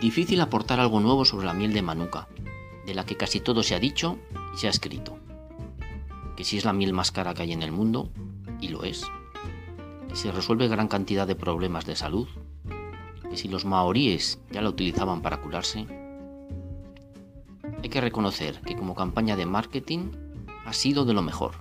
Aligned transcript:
Difícil 0.00 0.40
aportar 0.40 0.78
algo 0.78 1.00
nuevo 1.00 1.24
sobre 1.24 1.46
la 1.46 1.54
miel 1.54 1.72
de 1.72 1.82
Manuka, 1.82 2.28
de 2.86 2.94
la 2.94 3.04
que 3.04 3.16
casi 3.16 3.40
todo 3.40 3.64
se 3.64 3.74
ha 3.74 3.80
dicho 3.80 4.16
y 4.54 4.58
se 4.58 4.68
ha 4.68 4.70
escrito. 4.70 5.18
Que 6.36 6.44
si 6.44 6.56
es 6.56 6.64
la 6.64 6.72
miel 6.72 6.92
más 6.92 7.10
cara 7.10 7.34
que 7.34 7.42
hay 7.42 7.52
en 7.52 7.62
el 7.62 7.72
mundo, 7.72 8.12
y 8.60 8.68
lo 8.68 8.84
es. 8.84 9.04
Que 10.08 10.14
se 10.14 10.30
resuelve 10.30 10.68
gran 10.68 10.86
cantidad 10.86 11.26
de 11.26 11.34
problemas 11.34 11.84
de 11.84 11.96
salud. 11.96 12.28
Que 13.28 13.36
si 13.36 13.48
los 13.48 13.64
maoríes 13.64 14.38
ya 14.52 14.62
la 14.62 14.68
utilizaban 14.68 15.20
para 15.20 15.40
curarse. 15.40 15.84
Hay 17.82 17.88
que 17.88 18.00
reconocer 18.00 18.60
que 18.60 18.76
como 18.76 18.94
campaña 18.94 19.34
de 19.34 19.46
marketing 19.46 20.12
ha 20.64 20.74
sido 20.74 21.06
de 21.06 21.12
lo 21.12 21.22
mejor. 21.22 21.56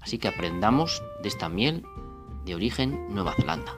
Así 0.00 0.18
que 0.18 0.28
aprendamos 0.28 1.02
de 1.22 1.28
esta 1.28 1.48
miel 1.48 1.84
de 2.44 2.54
origen 2.54 3.08
Nueva 3.12 3.34
Zelanda. 3.34 3.76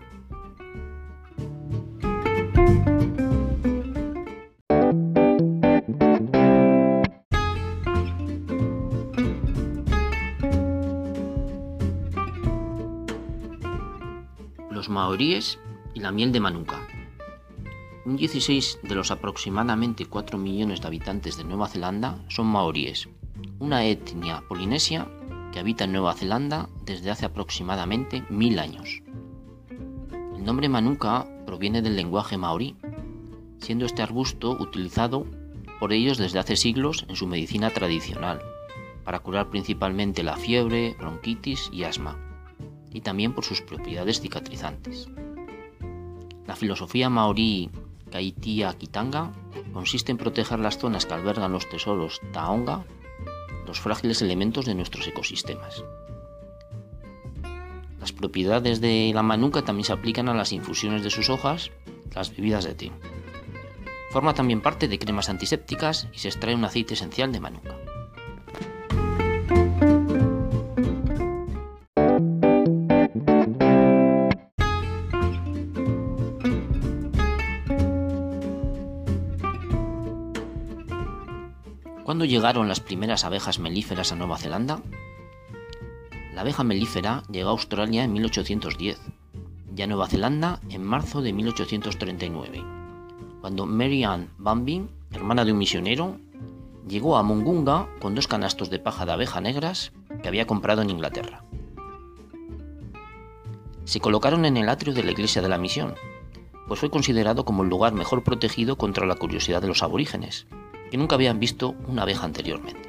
Maoríes 15.06 15.60
y 15.95 16.01
la 16.01 16.10
miel 16.10 16.33
de 16.33 16.41
Manuka. 16.41 16.84
Un 18.06 18.16
16 18.16 18.80
de 18.83 18.95
los 18.96 19.12
aproximadamente 19.12 20.06
4 20.06 20.37
millones 20.37 20.80
de 20.80 20.88
habitantes 20.88 21.37
de 21.37 21.45
Nueva 21.45 21.69
Zelanda 21.69 22.19
son 22.27 22.48
maoríes, 22.48 23.09
una 23.60 23.84
etnia 23.84 24.42
polinesia 24.48 25.06
que 25.52 25.60
habita 25.60 25.84
en 25.84 25.92
Nueva 25.92 26.15
Zelanda 26.15 26.69
desde 26.84 27.12
hace 27.12 27.24
aproximadamente 27.24 28.24
mil 28.30 28.59
años. 28.59 29.01
El 29.70 30.43
nombre 30.43 30.68
Manuka 30.68 31.24
proviene 31.46 31.82
del 31.82 31.95
lenguaje 31.95 32.37
maorí, 32.37 32.74
siendo 33.59 33.87
este 33.87 34.02
arbusto 34.02 34.57
utilizado 34.59 35.24
por 35.79 35.93
ellos 35.93 36.18
desde 36.18 36.40
hace 36.40 36.57
siglos 36.57 37.07
en 37.09 37.15
su 37.15 37.29
medicina 37.29 37.71
tradicional, 37.71 38.40
para 39.04 39.21
curar 39.21 39.51
principalmente 39.51 40.24
la 40.24 40.37
fiebre, 40.37 40.96
bronquitis 40.99 41.71
y 41.73 41.84
asma, 41.84 42.18
y 42.97 43.02
también 43.02 43.35
por 43.35 43.45
sus 43.45 43.61
propiedades 43.61 44.21
cicatrizantes. 44.21 45.09
La 46.47 46.57
filosofía 46.57 47.11
maorí 47.11 47.71
Kaitia 48.11 48.73
Kitanga 48.73 49.33
consiste 49.75 50.13
en 50.13 50.19
proteger 50.19 50.59
las 50.59 50.79
zonas 50.79 51.05
que 51.05 51.13
albergan 51.13 51.52
los 51.52 51.69
tesoros 51.69 52.21
Taonga 52.33 52.85
los 53.67 53.80
frágiles 53.80 54.23
elementos 54.23 54.65
de 54.65 54.74
nuestros 54.74 55.07
ecosistemas. 55.07 55.85
Las 58.01 58.13
propiedades 58.13 58.80
de 58.80 59.11
la 59.13 59.23
manuka 59.23 59.63
también 59.63 59.85
se 59.85 59.93
aplican 59.93 60.29
a 60.29 60.35
las 60.35 60.52
infusiones 60.52 61.02
de 61.02 61.11
sus 61.11 61.29
hojas, 61.29 61.73
las 62.15 62.35
bebidas 62.35 62.65
de 62.65 62.74
té. 62.74 62.93
Forma 64.11 64.33
también 64.33 64.62
parte 64.62 64.89
de 64.89 64.99
cremas 64.99 65.28
antisépticas 65.28 66.09
y 66.15 66.21
se 66.21 66.28
extrae 66.28 66.55
un 66.55 66.65
aceite 66.65 66.94
esencial 66.94 67.33
de 67.33 67.41
manuka. 67.41 67.77
¿Cuándo 82.06 82.25
llegaron 82.25 82.69
las 82.69 82.78
primeras 82.78 83.25
abejas 83.25 83.59
melíferas 83.59 84.12
a 84.12 84.15
Nueva 84.15 84.38
Zelanda? 84.38 84.81
La 86.32 86.43
abeja 86.43 86.62
melífera 86.62 87.25
llegó 87.28 87.49
a 87.49 87.50
Australia 87.50 88.04
en 88.04 88.12
1810 88.12 88.97
y 89.76 89.82
a 89.82 89.88
Nueva 89.88 90.06
Zelanda 90.06 90.60
en 90.69 90.84
marzo 90.84 91.21
de 91.21 91.32
1839, 91.32 92.65
cuando 93.41 93.66
Mary 93.66 94.04
Ann 94.04 94.31
Bambin, 94.39 94.89
hermana 95.11 95.44
de 95.44 95.50
un 95.50 95.59
misionero, 95.59 96.21
llegó 96.87 97.17
a 97.17 97.25
Mungunga 97.25 97.89
con 98.00 98.15
dos 98.15 98.28
canastos 98.28 98.71
de 98.71 98.78
paja 98.78 99.05
de 99.05 99.11
abeja 99.11 99.41
negras 99.41 99.91
que 100.23 100.28
había 100.28 100.47
comprado 100.47 100.83
en 100.83 100.91
Inglaterra. 100.91 101.43
Se 103.83 103.99
colocaron 103.99 104.44
en 104.44 104.56
el 104.56 104.69
atrio 104.69 104.94
de 104.94 105.03
la 105.03 105.11
iglesia 105.11 105.43
de 105.43 105.49
la 105.49 105.59
misión, 105.59 105.97
pues 106.69 106.78
fue 106.78 106.88
considerado 106.88 107.44
como 107.44 107.65
el 107.65 107.69
lugar 107.69 107.94
mejor 107.94 108.23
protegido 108.23 108.78
contra 108.78 109.06
la 109.06 109.17
curiosidad 109.17 109.61
de 109.61 109.69
los 109.69 109.83
aborígenes, 109.83 110.47
que 110.91 110.97
nunca 110.97 111.15
habían 111.15 111.41
visto 111.41 111.75
una 111.87 112.03
abeja 112.03 112.25
anteriormente. 112.25 112.87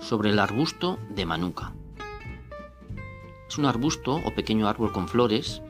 Sobre 0.00 0.30
el 0.30 0.38
arbusto 0.38 0.98
de 1.14 1.24
Manuka. 1.24 1.72
Es 3.48 3.56
un 3.56 3.64
arbusto 3.64 4.16
o 4.16 4.34
pequeño 4.34 4.68
árbol 4.68 4.92
con 4.92 5.08
flores 5.08 5.62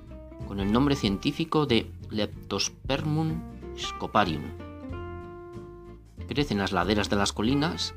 con 0.48 0.58
el 0.60 0.72
nombre 0.72 0.96
científico 0.96 1.66
de 1.66 1.90
Leptospermum 2.10 3.40
scoparium 3.78 4.71
Crece 6.32 6.54
en 6.54 6.60
las 6.60 6.72
laderas 6.72 7.10
de 7.10 7.16
las 7.16 7.34
colinas, 7.34 7.92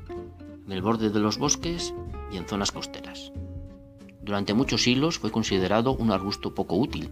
en 0.66 0.70
el 0.70 0.82
borde 0.82 1.08
de 1.08 1.20
los 1.20 1.38
bosques 1.38 1.94
y 2.30 2.36
en 2.36 2.46
zonas 2.46 2.70
costeras. 2.70 3.32
Durante 4.20 4.52
muchos 4.52 4.82
siglos 4.82 5.18
fue 5.18 5.30
considerado 5.30 5.92
un 5.92 6.10
arbusto 6.10 6.54
poco 6.54 6.76
útil, 6.76 7.10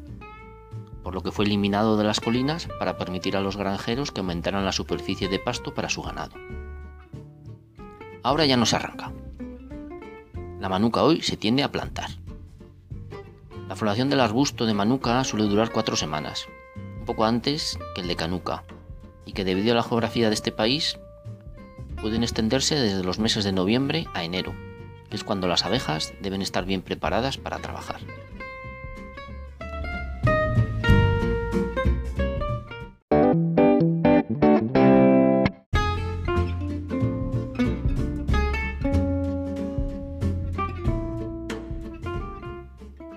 por 1.02 1.14
lo 1.14 1.22
que 1.22 1.32
fue 1.32 1.46
eliminado 1.46 1.96
de 1.96 2.04
las 2.04 2.20
colinas 2.20 2.68
para 2.78 2.98
permitir 2.98 3.38
a 3.38 3.40
los 3.40 3.56
granjeros 3.56 4.12
que 4.12 4.20
aumentaran 4.20 4.66
la 4.66 4.72
superficie 4.72 5.30
de 5.30 5.38
pasto 5.38 5.72
para 5.72 5.88
su 5.88 6.02
ganado. 6.02 6.34
Ahora 8.22 8.44
ya 8.44 8.58
no 8.58 8.66
se 8.66 8.76
arranca. 8.76 9.10
La 10.60 10.68
manuca 10.68 11.04
hoy 11.04 11.22
se 11.22 11.38
tiende 11.38 11.62
a 11.62 11.72
plantar. 11.72 12.10
La 13.66 13.76
floración 13.76 14.10
del 14.10 14.20
arbusto 14.20 14.66
de 14.66 14.74
manuka 14.74 15.24
suele 15.24 15.46
durar 15.46 15.72
cuatro 15.72 15.96
semanas, 15.96 16.46
un 16.98 17.06
poco 17.06 17.24
antes 17.24 17.78
que 17.94 18.02
el 18.02 18.08
de 18.08 18.16
canuca, 18.16 18.64
y 19.24 19.32
que 19.32 19.46
debido 19.46 19.72
a 19.72 19.76
la 19.76 19.82
geografía 19.82 20.28
de 20.28 20.34
este 20.34 20.52
país 20.52 20.98
pueden 22.00 22.22
extenderse 22.22 22.74
desde 22.74 23.04
los 23.04 23.18
meses 23.18 23.44
de 23.44 23.52
noviembre 23.52 24.06
a 24.14 24.24
enero, 24.24 24.54
que 25.08 25.16
es 25.16 25.24
cuando 25.24 25.48
las 25.48 25.64
abejas 25.64 26.12
deben 26.20 26.42
estar 26.42 26.64
bien 26.64 26.82
preparadas 26.82 27.38
para 27.38 27.58
trabajar. 27.58 28.00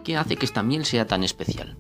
¿Qué 0.04 0.16
hace 0.16 0.38
que 0.38 0.46
esta 0.46 0.64
miel 0.64 0.86
sea 0.86 1.06
tan 1.06 1.26
especial? 1.26 1.76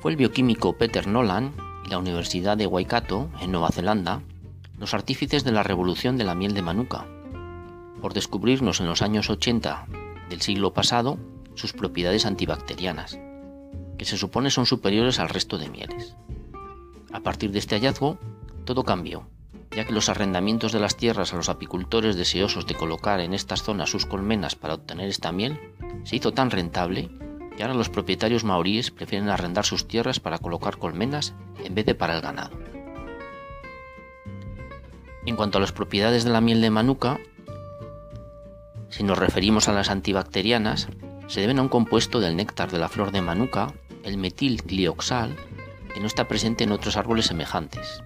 Fue 0.00 0.12
el 0.12 0.16
bioquímico 0.16 0.74
Peter 0.78 1.08
Nolan 1.08 1.52
y 1.84 1.90
la 1.90 1.98
Universidad 1.98 2.56
de 2.56 2.68
Waikato, 2.68 3.28
en 3.40 3.50
Nueva 3.50 3.70
Zelanda, 3.70 4.22
los 4.78 4.94
artífices 4.94 5.44
de 5.44 5.52
la 5.52 5.62
revolución 5.62 6.16
de 6.16 6.24
la 6.24 6.34
miel 6.34 6.54
de 6.54 6.62
Manuka, 6.62 7.06
por 8.00 8.12
descubrirnos 8.12 8.80
en 8.80 8.86
los 8.86 9.02
años 9.02 9.30
80 9.30 9.86
del 10.28 10.42
siglo 10.42 10.72
pasado 10.74 11.18
sus 11.54 11.72
propiedades 11.72 12.26
antibacterianas, 12.26 13.18
que 13.96 14.04
se 14.04 14.18
supone 14.18 14.50
son 14.50 14.66
superiores 14.66 15.18
al 15.18 15.30
resto 15.30 15.56
de 15.56 15.70
mieles. 15.70 16.16
A 17.12 17.20
partir 17.20 17.50
de 17.52 17.58
este 17.58 17.76
hallazgo, 17.76 18.18
todo 18.64 18.84
cambió, 18.84 19.26
ya 19.70 19.84
que 19.84 19.92
los 19.92 20.10
arrendamientos 20.10 20.72
de 20.72 20.80
las 20.80 20.96
tierras 20.96 21.32
a 21.32 21.36
los 21.36 21.48
apicultores 21.48 22.16
deseosos 22.16 22.66
de 22.66 22.74
colocar 22.74 23.20
en 23.20 23.32
estas 23.32 23.62
zonas 23.62 23.90
sus 23.90 24.04
colmenas 24.04 24.56
para 24.56 24.74
obtener 24.74 25.08
esta 25.08 25.32
miel 25.32 25.58
se 26.04 26.16
hizo 26.16 26.32
tan 26.32 26.50
rentable 26.50 27.10
que 27.56 27.62
ahora 27.62 27.74
los 27.74 27.88
propietarios 27.88 28.44
maoríes 28.44 28.90
prefieren 28.90 29.30
arrendar 29.30 29.64
sus 29.64 29.88
tierras 29.88 30.20
para 30.20 30.38
colocar 30.38 30.76
colmenas 30.76 31.34
en 31.64 31.74
vez 31.74 31.86
de 31.86 31.94
para 31.94 32.16
el 32.16 32.20
ganado. 32.20 32.75
En 35.26 35.36
cuanto 35.36 35.58
a 35.58 35.60
las 35.60 35.72
propiedades 35.72 36.24
de 36.24 36.30
la 36.30 36.40
miel 36.40 36.60
de 36.60 36.70
manuka, 36.70 37.18
si 38.88 39.02
nos 39.02 39.18
referimos 39.18 39.68
a 39.68 39.72
las 39.72 39.90
antibacterianas, 39.90 40.88
se 41.26 41.40
deben 41.40 41.58
a 41.58 41.62
un 41.62 41.68
compuesto 41.68 42.20
del 42.20 42.36
néctar 42.36 42.70
de 42.70 42.78
la 42.78 42.88
flor 42.88 43.10
de 43.10 43.20
manuka, 43.20 43.74
el 44.04 44.16
metilglioxal, 44.18 45.36
que 45.92 46.00
no 46.00 46.06
está 46.06 46.28
presente 46.28 46.62
en 46.62 46.70
otros 46.72 46.96
árboles 46.96 47.26
semejantes. 47.26 48.02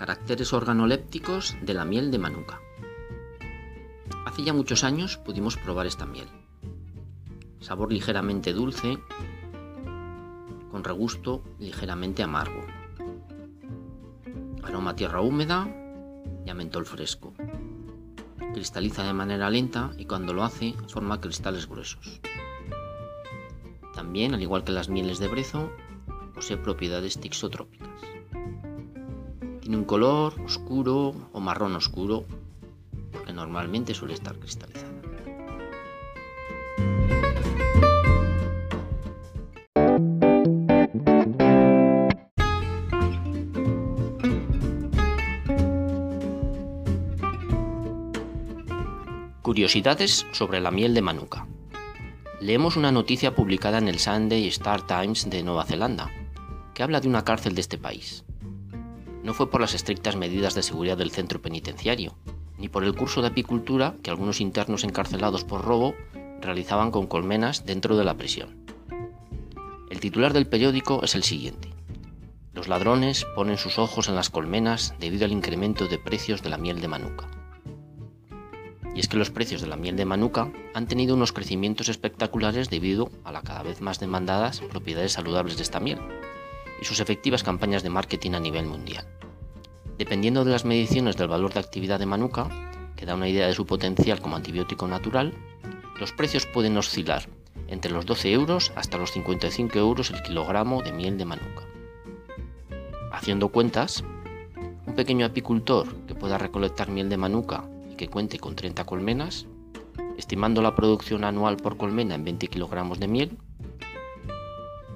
Caracteres 0.00 0.54
organolépticos 0.54 1.58
de 1.60 1.74
la 1.74 1.84
miel 1.84 2.10
de 2.10 2.16
Manuka. 2.16 2.58
Hace 4.24 4.44
ya 4.44 4.54
muchos 4.54 4.82
años 4.82 5.18
pudimos 5.18 5.58
probar 5.58 5.86
esta 5.86 6.06
miel. 6.06 6.26
Sabor 7.60 7.92
ligeramente 7.92 8.54
dulce, 8.54 8.96
con 10.70 10.84
regusto 10.84 11.44
ligeramente 11.58 12.22
amargo. 12.22 12.64
Aroma 14.62 14.96
tierra 14.96 15.20
húmeda 15.20 15.68
y 16.46 16.48
a 16.48 16.54
fresco. 16.86 17.34
Cristaliza 18.54 19.02
de 19.02 19.12
manera 19.12 19.50
lenta 19.50 19.90
y 19.98 20.06
cuando 20.06 20.32
lo 20.32 20.44
hace 20.44 20.72
forma 20.88 21.20
cristales 21.20 21.68
gruesos. 21.68 22.22
También, 23.94 24.32
al 24.32 24.40
igual 24.40 24.64
que 24.64 24.72
las 24.72 24.88
mieles 24.88 25.18
de 25.18 25.28
brezo, 25.28 25.70
posee 26.32 26.56
propiedades 26.56 27.20
tixotrópicas. 27.20 27.79
Tiene 29.70 29.82
un 29.82 29.86
color 29.86 30.34
oscuro 30.44 31.14
o 31.32 31.38
marrón 31.38 31.76
oscuro, 31.76 32.24
porque 33.12 33.32
normalmente 33.32 33.94
suele 33.94 34.14
estar 34.14 34.34
cristalizada. 34.34 34.90
Curiosidades 49.42 50.26
sobre 50.32 50.60
la 50.60 50.72
miel 50.72 50.94
de 50.94 51.02
Manuka. 51.02 51.46
Leemos 52.40 52.76
una 52.76 52.90
noticia 52.90 53.36
publicada 53.36 53.78
en 53.78 53.86
el 53.86 54.00
Sunday 54.00 54.48
Star 54.48 54.84
Times 54.84 55.30
de 55.30 55.44
Nueva 55.44 55.64
Zelanda, 55.64 56.10
que 56.74 56.82
habla 56.82 57.00
de 57.00 57.06
una 57.06 57.22
cárcel 57.24 57.54
de 57.54 57.60
este 57.60 57.78
país. 57.78 58.24
No 59.22 59.34
fue 59.34 59.50
por 59.50 59.60
las 59.60 59.74
estrictas 59.74 60.16
medidas 60.16 60.54
de 60.54 60.62
seguridad 60.62 60.96
del 60.96 61.10
centro 61.10 61.42
penitenciario, 61.42 62.14
ni 62.58 62.68
por 62.68 62.84
el 62.84 62.94
curso 62.94 63.20
de 63.20 63.28
apicultura 63.28 63.96
que 64.02 64.10
algunos 64.10 64.40
internos 64.40 64.84
encarcelados 64.84 65.44
por 65.44 65.62
robo 65.62 65.94
realizaban 66.40 66.90
con 66.90 67.06
colmenas 67.06 67.66
dentro 67.66 67.96
de 67.96 68.04
la 68.04 68.16
prisión. 68.16 68.56
El 69.90 70.00
titular 70.00 70.32
del 70.32 70.46
periódico 70.46 71.02
es 71.02 71.14
el 71.14 71.24
siguiente. 71.24 71.68
Los 72.54 72.68
ladrones 72.68 73.26
ponen 73.34 73.58
sus 73.58 73.78
ojos 73.78 74.08
en 74.08 74.14
las 74.14 74.30
colmenas 74.30 74.94
debido 74.98 75.24
al 75.24 75.32
incremento 75.32 75.86
de 75.86 75.98
precios 75.98 76.42
de 76.42 76.50
la 76.50 76.58
miel 76.58 76.80
de 76.80 76.88
Manuka. 76.88 77.28
Y 78.94 79.00
es 79.00 79.08
que 79.08 79.16
los 79.16 79.30
precios 79.30 79.60
de 79.60 79.68
la 79.68 79.76
miel 79.76 79.96
de 79.96 80.04
Manuka 80.04 80.50
han 80.74 80.86
tenido 80.86 81.14
unos 81.14 81.32
crecimientos 81.32 81.88
espectaculares 81.88 82.70
debido 82.70 83.10
a 83.24 83.32
las 83.32 83.44
cada 83.44 83.62
vez 83.62 83.80
más 83.80 84.00
demandadas 84.00 84.60
propiedades 84.60 85.12
saludables 85.12 85.56
de 85.56 85.62
esta 85.62 85.80
miel 85.80 85.98
y 86.80 86.84
sus 86.84 87.00
efectivas 87.00 87.42
campañas 87.42 87.82
de 87.82 87.90
marketing 87.90 88.32
a 88.32 88.40
nivel 88.40 88.66
mundial. 88.66 89.06
Dependiendo 89.98 90.44
de 90.44 90.52
las 90.52 90.64
mediciones 90.64 91.16
del 91.16 91.28
valor 91.28 91.52
de 91.52 91.60
actividad 91.60 91.98
de 91.98 92.06
Manuka, 92.06 92.48
que 92.96 93.06
da 93.06 93.14
una 93.14 93.28
idea 93.28 93.46
de 93.46 93.54
su 93.54 93.66
potencial 93.66 94.20
como 94.20 94.36
antibiótico 94.36 94.88
natural, 94.88 95.34
los 95.98 96.12
precios 96.12 96.46
pueden 96.46 96.76
oscilar 96.76 97.28
entre 97.68 97.92
los 97.92 98.06
12 98.06 98.32
euros 98.32 98.72
hasta 98.76 98.98
los 98.98 99.12
55 99.12 99.78
euros 99.78 100.10
el 100.10 100.22
kilogramo 100.22 100.82
de 100.82 100.92
miel 100.92 101.18
de 101.18 101.24
Manuka. 101.24 101.62
Haciendo 103.12 103.48
cuentas, 103.48 104.02
un 104.86 104.94
pequeño 104.94 105.26
apicultor 105.26 105.94
que 106.06 106.14
pueda 106.14 106.38
recolectar 106.38 106.90
miel 106.90 107.08
de 107.08 107.16
Manuka 107.16 107.64
que 108.00 108.08
cuente 108.08 108.38
con 108.38 108.56
30 108.56 108.86
colmenas, 108.86 109.46
estimando 110.16 110.62
la 110.62 110.74
producción 110.74 111.22
anual 111.22 111.58
por 111.58 111.76
colmena 111.76 112.14
en 112.14 112.24
20 112.24 112.48
kilogramos 112.48 112.98
de 112.98 113.08
miel. 113.08 113.36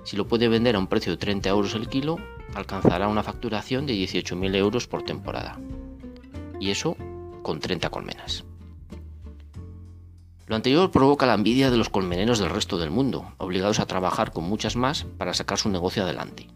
Si 0.05 0.17
lo 0.17 0.29
puede 0.29 0.49
vender 0.49 0.77
a 0.77 0.79
un 0.79 0.87
precio 0.87 1.13
de 1.13 1.19
30 1.19 1.49
euros 1.49 1.75
el 1.75 1.89
kilo, 1.89 2.19
alcanzará 2.55 3.09
una 3.09 3.23
facturación 3.23 3.87
de 3.87 3.95
18.000 3.95 4.55
euros 4.55 4.87
por 4.87 5.03
temporada. 5.03 5.59
Y 6.61 6.71
eso 6.71 6.97
con 7.43 7.61
30 7.61 7.91
colmenas. 7.91 8.45
Lo 10.47 10.57
anterior 10.57 10.91
provoca 10.91 11.25
la 11.25 11.35
envidia 11.35 11.71
de 11.71 11.79
los 11.79 11.89
colmeneros 11.89 12.39
del 12.39 12.51
resto 12.51 12.77
del 12.77 12.91
mundo, 12.91 13.33
obligados 13.39 13.81
a 13.81 13.87
trabajar 13.87 14.31
con 14.31 14.45
muchas 14.45 14.77
más 14.77 15.05
para 15.17 15.33
sacar 15.33 15.59
su 15.59 15.71
negocio 15.71 16.03
adelante. 16.03 16.49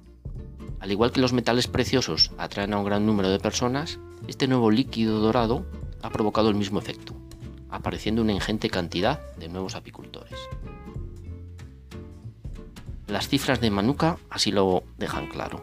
Al 0.80 0.92
igual 0.92 1.10
que 1.10 1.20
los 1.20 1.32
metales 1.32 1.66
preciosos 1.66 2.30
atraen 2.36 2.74
a 2.74 2.78
un 2.78 2.84
gran 2.84 3.06
número 3.06 3.30
de 3.30 3.40
personas, 3.40 3.98
este 4.28 4.46
nuevo 4.46 4.70
líquido 4.70 5.20
dorado 5.20 5.64
ha 6.02 6.10
provocado 6.10 6.50
el 6.50 6.54
mismo 6.54 6.78
efecto, 6.78 7.14
apareciendo 7.70 8.20
una 8.20 8.32
ingente 8.32 8.68
cantidad 8.68 9.20
de 9.36 9.48
nuevos 9.48 9.74
apicultores. 9.74 10.38
Las 13.08 13.26
cifras 13.26 13.58
de 13.62 13.70
Manuka 13.70 14.18
así 14.28 14.52
lo 14.52 14.84
dejan 14.98 15.28
claro. 15.28 15.62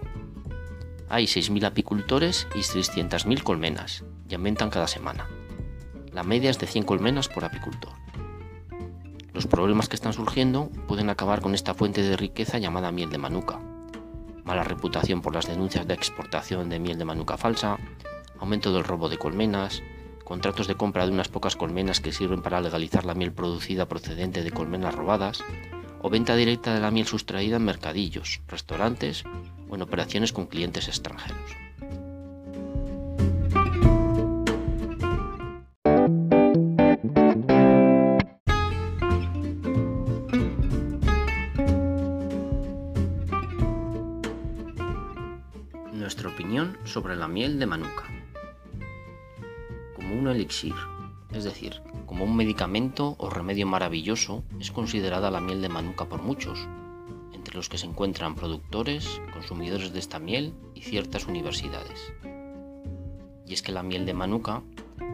Hay 1.10 1.26
6.000 1.26 1.68
apicultores 1.68 2.48
y 2.56 2.60
600.000 2.60 3.44
colmenas, 3.44 4.04
y 4.28 4.34
aumentan 4.34 4.72
cada 4.72 4.88
semana. 4.88 5.30
La 6.12 6.24
media 6.24 6.50
es 6.50 6.58
de 6.58 6.66
100 6.66 6.86
colmenas 6.86 7.28
por 7.28 7.46
apicultor. 7.46 7.94
Los 9.32 9.46
problemas 9.46 9.88
que 9.88 9.96
están 9.96 10.14
surgiendo 10.14 10.72
pueden 10.88 11.12
acabar 11.12 11.42
con 11.42 11.54
esta 11.54 11.76
fuente 11.76 12.02
de 12.02 12.18
riqueza 12.18 12.58
llamada 12.58 12.92
miel 12.92 13.12
de 13.12 13.20
Manuka. 13.20 13.60
Mala 14.44 14.64
reputación 14.64 15.22
por 15.22 15.36
las 15.36 15.46
denuncias 15.46 15.88
de 15.88 15.94
exportación 15.94 16.68
de 16.70 16.80
miel 16.80 16.98
de 16.98 17.06
Manuka 17.06 17.38
falsa, 17.38 17.78
aumento 18.40 18.74
del 18.74 18.84
robo 18.84 19.08
de 19.08 19.20
colmenas, 19.20 19.84
contratos 20.24 20.66
de 20.66 20.76
compra 20.76 21.06
de 21.06 21.12
unas 21.12 21.28
pocas 21.28 21.56
colmenas 21.56 22.00
que 22.00 22.12
sirven 22.12 22.42
para 22.42 22.60
legalizar 22.60 23.06
la 23.06 23.14
miel 23.14 23.34
producida 23.34 23.88
procedente 23.88 24.42
de 24.42 24.50
colmenas 24.50 24.96
robadas, 24.96 25.44
o 26.06 26.10
venta 26.12 26.36
directa 26.36 26.72
de 26.76 26.82
la 26.82 26.92
miel 26.92 27.08
sustraída 27.08 27.58
en 27.58 27.66
mercadillos, 27.66 28.40
restaurantes 28.48 29.24
o 29.70 29.74
en 29.74 29.82
operaciones 29.82 30.32
con 30.32 30.46
clientes 30.46 30.88
extranjeros. 30.88 31.58
Nuestra 45.92 46.30
opinión 46.30 46.78
sobre 46.84 47.16
la 47.16 47.28
miel 47.28 47.58
de 47.58 47.66
Manuka 47.66 48.16
un 50.16 50.28
elixir, 50.28 50.74
es 51.36 51.44
decir, 51.44 51.82
como 52.06 52.24
un 52.24 52.36
medicamento 52.36 53.16
o 53.18 53.30
remedio 53.30 53.68
maravilloso, 53.68 54.44
es 54.60 54.72
considerada 54.72 55.30
la 55.30 55.42
miel 55.42 55.62
de 55.62 55.70
manuka 55.70 56.06
por 56.06 56.22
muchos, 56.22 56.68
entre 57.34 57.56
los 57.56 57.68
que 57.68 57.78
se 57.78 57.86
encuentran 57.86 58.36
productores, 58.36 59.22
consumidores 59.34 59.92
de 59.92 60.00
esta 60.00 60.18
miel 60.18 60.54
y 60.74 60.82
ciertas 60.82 61.28
universidades. 61.28 62.14
Y 63.46 63.54
es 63.54 63.62
que 63.62 63.74
la 63.74 63.84
miel 63.84 64.06
de 64.06 64.14
manuka 64.14 64.64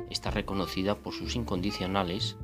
está 0.09 0.29
reconocida 0.29 0.95
por 0.95 1.13
sus 1.13 1.35
incondicionales 1.35 2.37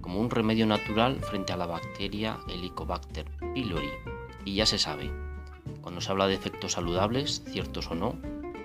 como 0.00 0.20
un 0.20 0.30
remedio 0.30 0.66
natural 0.66 1.18
frente 1.20 1.52
a 1.52 1.56
la 1.56 1.66
bacteria 1.66 2.38
Helicobacter 2.48 3.26
pylori. 3.54 3.90
Y 4.44 4.54
ya 4.54 4.66
se 4.66 4.78
sabe, 4.78 5.10
cuando 5.80 6.00
se 6.00 6.12
habla 6.12 6.28
de 6.28 6.34
efectos 6.34 6.72
saludables, 6.72 7.42
ciertos 7.50 7.90
o 7.90 7.96
no, 7.96 8.16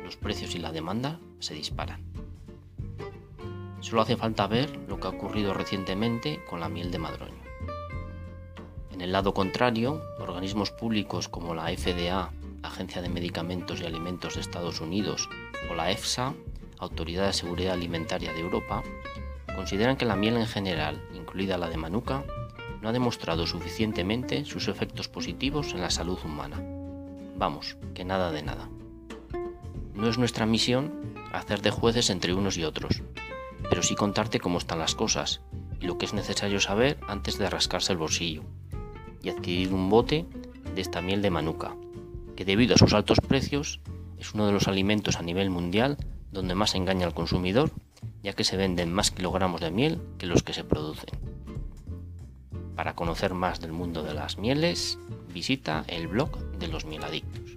los 0.03 0.17
precios 0.17 0.53
y 0.53 0.59
la 0.59 0.71
demanda 0.71 1.19
se 1.39 1.55
disparan. 1.55 2.10
Solo 3.81 4.03
hace 4.03 4.15
falta 4.15 4.47
ver 4.47 4.69
lo 4.87 4.99
que 4.99 5.07
ha 5.07 5.09
ocurrido 5.09 5.53
recientemente 5.53 6.39
con 6.49 6.59
la 6.59 6.69
miel 6.69 6.91
de 6.91 6.99
madroño. 6.99 7.41
En 8.91 9.01
el 9.01 9.11
lado 9.11 9.33
contrario, 9.33 10.01
organismos 10.19 10.69
públicos 10.69 11.27
como 11.27 11.55
la 11.55 11.75
FDA, 11.75 12.31
Agencia 12.61 13.01
de 13.01 13.09
Medicamentos 13.09 13.81
y 13.81 13.85
Alimentos 13.85 14.35
de 14.35 14.41
Estados 14.41 14.79
Unidos, 14.81 15.27
o 15.69 15.73
la 15.73 15.89
EFSA, 15.89 16.35
Autoridad 16.77 17.25
de 17.25 17.33
Seguridad 17.33 17.73
Alimentaria 17.73 18.31
de 18.33 18.39
Europa, 18.39 18.83
consideran 19.55 19.97
que 19.97 20.05
la 20.05 20.15
miel 20.15 20.37
en 20.37 20.45
general, 20.45 21.01
incluida 21.15 21.57
la 21.57 21.67
de 21.67 21.77
Manuka, 21.77 22.23
no 22.81 22.89
ha 22.89 22.93
demostrado 22.93 23.47
suficientemente 23.47 24.45
sus 24.45 24.67
efectos 24.67 25.07
positivos 25.07 25.73
en 25.73 25.81
la 25.81 25.89
salud 25.89 26.19
humana. 26.23 26.61
Vamos, 27.37 27.77
que 27.95 28.05
nada 28.05 28.31
de 28.31 28.43
nada. 28.43 28.69
No 29.95 30.07
es 30.07 30.19
nuestra 30.19 30.45
misión 30.45 31.15
hacer 31.33 31.61
de 31.61 31.71
jueces 31.71 32.09
entre 32.09 32.33
unos 32.33 32.57
y 32.57 32.63
otros, 32.63 33.01
pero 33.69 33.83
sí 33.83 33.95
contarte 33.95 34.39
cómo 34.39 34.57
están 34.57 34.79
las 34.79 34.95
cosas 34.95 35.41
y 35.79 35.85
lo 35.85 35.97
que 35.97 36.05
es 36.05 36.13
necesario 36.13 36.59
saber 36.59 36.97
antes 37.07 37.37
de 37.37 37.49
rascarse 37.49 37.91
el 37.91 37.97
bolsillo 37.97 38.43
y 39.23 39.29
adquirir 39.29 39.73
un 39.73 39.89
bote 39.89 40.25
de 40.73 40.81
esta 40.81 41.01
miel 41.01 41.21
de 41.21 41.29
manuka, 41.29 41.75
que 42.35 42.45
debido 42.45 42.75
a 42.75 42.77
sus 42.77 42.93
altos 42.93 43.19
precios 43.19 43.81
es 44.17 44.33
uno 44.33 44.45
de 44.45 44.53
los 44.53 44.67
alimentos 44.67 45.17
a 45.17 45.23
nivel 45.23 45.49
mundial 45.49 45.97
donde 46.31 46.55
más 46.55 46.75
engaña 46.75 47.05
al 47.05 47.13
consumidor, 47.13 47.71
ya 48.23 48.33
que 48.33 48.43
se 48.43 48.57
venden 48.57 48.93
más 48.93 49.11
kilogramos 49.11 49.61
de 49.61 49.71
miel 49.71 50.01
que 50.17 50.27
los 50.27 50.43
que 50.43 50.53
se 50.53 50.63
producen. 50.63 51.19
Para 52.75 52.95
conocer 52.95 53.33
más 53.33 53.59
del 53.59 53.73
mundo 53.73 54.03
de 54.03 54.13
las 54.13 54.37
mieles, 54.37 54.97
visita 55.33 55.83
el 55.87 56.07
blog 56.07 56.37
de 56.57 56.67
los 56.67 56.85
mieladictos. 56.85 57.50